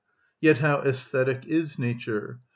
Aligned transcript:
Yet 0.39 0.57
how 0.57 0.81
æsthetic 0.81 1.45
is 1.45 1.77
nature! 1.77 2.39